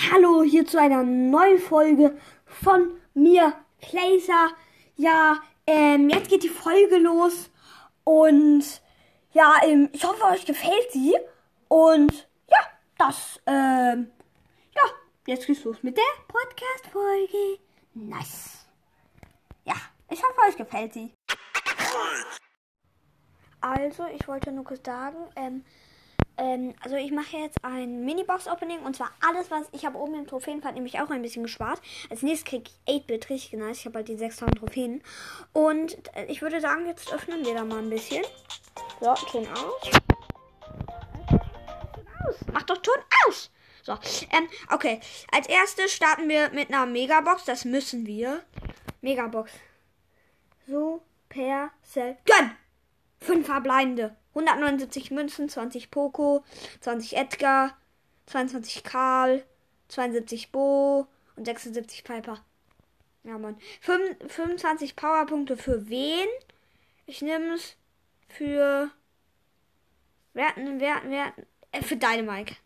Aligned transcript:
Hallo, 0.00 0.44
hier 0.44 0.64
zu 0.64 0.80
einer 0.80 1.02
neuen 1.02 1.58
Folge 1.58 2.16
von 2.46 3.00
mir, 3.14 3.52
Placer. 3.80 4.50
Ja, 4.94 5.42
ähm, 5.66 6.08
jetzt 6.08 6.28
geht 6.28 6.44
die 6.44 6.48
Folge 6.48 6.98
los 6.98 7.50
und 8.04 8.62
ja, 9.32 9.56
ähm, 9.64 9.90
ich 9.92 10.04
hoffe, 10.04 10.22
euch 10.26 10.46
gefällt 10.46 10.92
sie. 10.92 11.16
Und 11.66 12.28
ja, 12.48 12.58
das, 12.96 13.40
ähm, 13.46 14.12
ja, 14.72 14.82
jetzt 15.26 15.48
geht's 15.48 15.64
los 15.64 15.82
mit 15.82 15.96
der 15.96 16.04
Podcast-Folge. 16.28 17.58
Nice. 17.94 18.68
Ja, 19.64 19.74
ich 20.10 20.22
hoffe, 20.22 20.48
euch 20.48 20.56
gefällt 20.56 20.94
sie. 20.94 21.12
Also, 23.60 24.06
ich 24.14 24.28
wollte 24.28 24.52
nur 24.52 24.64
kurz 24.64 24.86
sagen, 24.86 25.18
ähm, 25.34 25.64
ähm, 26.38 26.74
also 26.82 26.96
ich 26.96 27.10
mache 27.10 27.36
jetzt 27.36 27.58
ein 27.62 28.04
Mini-Box-Opening 28.04 28.80
und 28.80 28.96
zwar 28.96 29.10
alles, 29.28 29.50
was 29.50 29.66
ich 29.72 29.84
habe 29.84 29.98
oben 29.98 30.14
im 30.14 30.26
Trophäenpfad 30.26 30.74
nämlich 30.74 31.00
auch 31.00 31.10
ein 31.10 31.22
bisschen 31.22 31.42
gespart. 31.42 31.80
Als 32.10 32.22
nächstes 32.22 32.48
kriege 32.48 32.70
ich 32.86 33.02
8-Bit, 33.02 33.28
richtig 33.28 33.52
nice. 33.58 33.78
Ich 33.80 33.86
habe 33.86 33.98
halt 33.98 34.08
die 34.08 34.16
6000 34.16 34.58
Trophäen. 34.58 35.02
Und 35.52 35.98
äh, 36.16 36.26
ich 36.26 36.40
würde 36.40 36.60
sagen, 36.60 36.86
jetzt 36.86 37.12
öffnen 37.12 37.44
wir 37.44 37.54
da 37.54 37.64
mal 37.64 37.78
ein 37.78 37.90
bisschen. 37.90 38.24
So, 39.00 39.14
Ton 39.14 39.46
aus. 39.48 39.90
Mach 42.52 42.62
doch 42.62 42.78
Ton 42.78 42.94
aus! 43.26 43.50
So, 43.82 43.92
ähm, 43.92 44.48
okay. 44.70 45.00
Als 45.32 45.48
erstes 45.48 45.92
starten 45.92 46.28
wir 46.28 46.50
mit 46.50 46.68
einer 46.68 46.86
Megabox. 46.86 47.44
Das 47.46 47.64
müssen 47.64 48.06
wir. 48.06 48.42
Megabox. 49.00 49.52
Supercell. 50.66 52.18
Gönn! 52.26 52.56
Fünf 53.20 53.46
verbleibende. 53.46 54.14
179 54.38 55.10
Münzen, 55.10 55.48
20 55.48 55.90
Poco, 55.90 56.44
20 56.80 57.16
Edgar, 57.16 57.76
22 58.26 58.84
Karl, 58.84 59.44
72 59.88 60.52
Bo 60.52 61.06
und 61.36 61.44
76 61.44 62.04
Piper. 62.04 62.44
Ja, 63.24 63.38
Mann. 63.38 63.58
25 63.80 64.96
Powerpunkte 64.96 65.56
für 65.56 65.88
wen? 65.88 66.28
Ich 67.06 67.22
nehme 67.22 67.54
es 67.54 67.76
für. 68.28 68.90
Werten, 70.34 70.80
werten, 70.80 71.10
werten. 71.10 71.46
Äh, 71.72 71.82
für 71.82 71.96
Dynamike. 71.96 72.56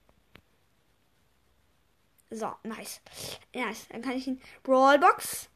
So, 2.31 2.53
nice. 2.65 3.01
Nice. 3.55 3.89
Dann 3.89 4.03
kann 4.03 4.13
ich 4.13 4.27
ihn. 4.27 4.41
Brawlbox. 4.63 5.49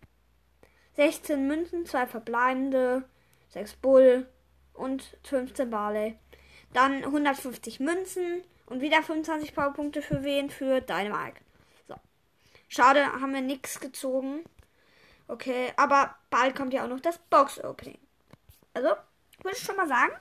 16 0.96 1.46
Münzen, 1.46 1.84
2 1.84 2.06
verbleibende, 2.06 3.04
6 3.50 3.74
Bull, 3.76 4.26
und 4.76 5.16
15 5.24 5.70
Barley. 5.70 6.16
Dann 6.72 7.04
150 7.04 7.80
Münzen 7.80 8.42
und 8.66 8.80
wieder 8.80 9.02
25 9.02 9.54
Powerpunkte 9.54 10.02
für 10.02 10.22
wen? 10.24 10.50
Für 10.50 10.80
Dynamite. 10.80 11.40
So. 11.88 11.94
Schade, 12.68 13.04
haben 13.06 13.32
wir 13.32 13.40
nichts 13.40 13.80
gezogen. 13.80 14.44
Okay, 15.28 15.72
aber 15.76 16.14
bald 16.30 16.54
kommt 16.54 16.72
ja 16.72 16.84
auch 16.84 16.88
noch 16.88 17.00
das 17.00 17.18
Box-Opening. 17.30 17.98
Also, 18.74 18.90
würde 19.42 19.56
ich 19.56 19.62
schon 19.62 19.76
mal 19.76 19.88
sagen, 19.88 20.12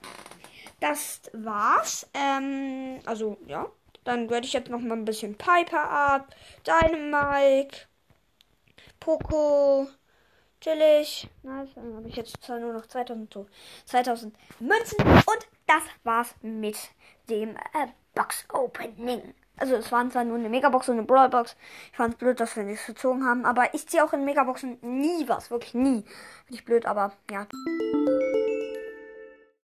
das 0.80 1.22
war's. 1.34 2.08
Ähm, 2.14 3.00
also, 3.06 3.38
ja. 3.48 3.70
Dann 4.04 4.30
werde 4.30 4.46
ich 4.46 4.54
jetzt 4.54 4.70
noch 4.70 4.80
mal 4.80 4.96
ein 4.96 5.04
bisschen 5.04 5.36
Piper 5.36 5.90
ab, 5.90 6.36
Dynamite, 6.66 7.88
Poco, 9.00 9.88
chillig. 10.62 11.30
Nice. 11.44 11.70
Dann 11.76 11.96
habe 11.96 12.08
ich 12.08 12.16
jetzt 12.16 12.42
zwar 12.42 12.60
nur 12.60 12.74
noch 12.74 12.86
2000, 12.86 13.38
2000 13.86 14.36
Münzen. 14.60 14.98
Und 15.02 15.48
das 15.68 15.84
war's 16.04 16.36
mit 16.42 16.78
dem 17.30 17.56
äh, 17.56 17.88
Box 18.14 18.46
Opening. 18.54 19.34
Also 19.58 19.76
es 19.76 19.92
waren 19.92 20.12
zwar 20.12 20.26
nur 20.26 20.38
eine 20.38 20.50
Megabox 20.50 20.90
und 20.90 20.98
eine 20.98 21.08
Brawlbox. 21.08 21.56
Ich 21.92 21.98
fand 21.98 22.14
es 22.14 22.20
blöd, 22.20 22.40
dass 22.40 22.56
wir 22.56 22.64
nichts 22.64 22.86
gezogen 22.86 23.26
haben. 23.26 23.46
Aber 23.46 23.74
ich 23.74 23.88
ziehe 23.88 24.04
auch 24.04 24.14
in 24.14 24.26
Megaboxen 24.26 24.78
nie 24.82 25.28
was. 25.28 25.50
Wirklich 25.50 25.74
nie. 25.74 26.04
Finde 26.46 26.60
ich 26.60 26.66
blöd, 26.66 26.86
aber 26.86 27.14
ja. 27.32 27.48